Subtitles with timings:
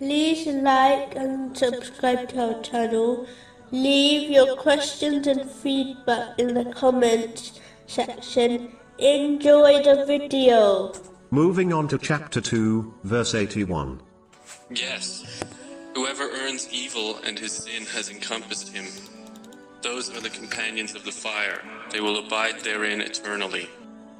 [0.00, 3.26] like and subscribe to our channel.
[3.70, 8.72] Leave your questions and feedback in the comments section.
[8.98, 10.92] Enjoy the video.
[11.30, 14.00] Moving on to chapter 2, verse 81.
[14.70, 15.42] Yes,
[15.94, 18.86] whoever earns evil and his sin has encompassed him.
[19.82, 23.68] Those are the companions of the fire, they will abide therein eternally.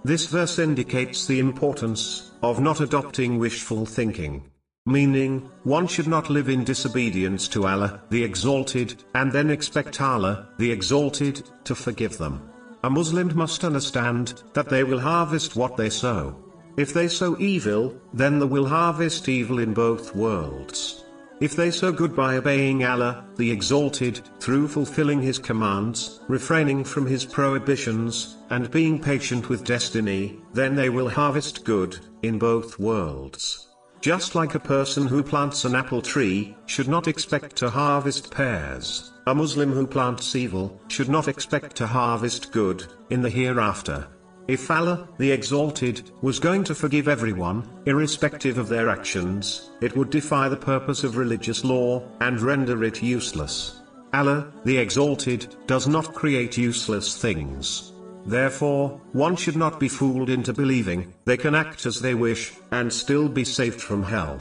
[0.05, 4.51] This verse indicates the importance of not adopting wishful thinking.
[4.87, 10.51] Meaning, one should not live in disobedience to Allah, the Exalted, and then expect Allah,
[10.59, 12.43] the Exalted, to forgive them.
[12.83, 16.37] A Muslim must understand that they will harvest what they sow.
[16.77, 21.03] If they sow evil, then they will harvest evil in both worlds.
[21.41, 27.07] If they sow good by obeying Allah, the Exalted, through fulfilling His commands, refraining from
[27.07, 33.74] His prohibitions, and being patient with destiny, then they will harvest good, in both worlds.
[34.05, 39.15] Just like a person who plants an apple tree, should not expect to harvest pears,
[39.27, 44.07] a Muslim who plants evil, should not expect to harvest good, in the hereafter.
[44.47, 50.11] If Allah, the Exalted, was going to forgive everyone, irrespective of their actions, it would
[50.11, 53.81] defy the purpose of religious law, and render it useless.
[54.13, 57.94] Allah, the Exalted, does not create useless things.
[58.27, 62.93] Therefore, one should not be fooled into believing, they can act as they wish, and
[62.93, 64.41] still be saved from hell.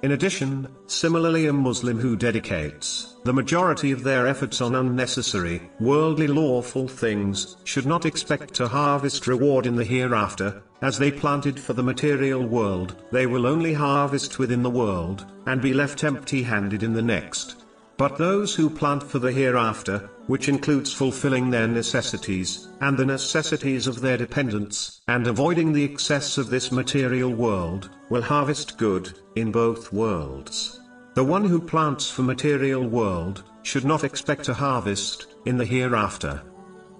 [0.00, 6.28] In addition, similarly a Muslim who dedicates the majority of their efforts on unnecessary, worldly
[6.28, 11.72] lawful things, should not expect to harvest reward in the hereafter, as they planted for
[11.72, 16.92] the material world, they will only harvest within the world, and be left empty-handed in
[16.92, 17.64] the next.
[17.98, 23.88] But those who plant for the hereafter, which includes fulfilling their necessities, and the necessities
[23.88, 29.50] of their dependents, and avoiding the excess of this material world, will harvest good, in
[29.50, 30.80] both worlds.
[31.14, 36.42] The one who plants for material world, should not expect to harvest, in the hereafter.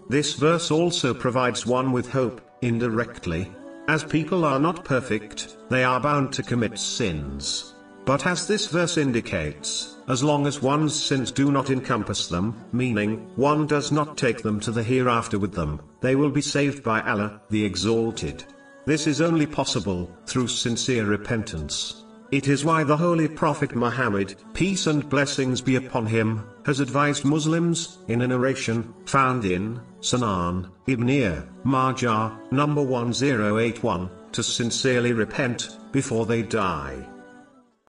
[0.08, 3.53] This verse also provides one with hope, indirectly.
[3.87, 7.75] As people are not perfect, they are bound to commit sins.
[8.08, 13.30] But as this verse indicates, as long as one's sins do not encompass them, meaning,
[13.36, 17.02] one does not take them to the hereafter with them, they will be saved by
[17.02, 18.44] Allah, the Exalted.
[18.86, 22.06] This is only possible, through sincere repentance.
[22.32, 27.26] It is why the Holy Prophet Muhammad, peace and blessings be upon him, has advised
[27.26, 36.25] Muslims, in a narration, found in, Sunan, Ibn Majah, number 1081, to sincerely repent, before
[36.25, 37.06] they die.